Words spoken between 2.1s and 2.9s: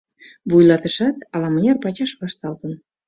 вашталтын.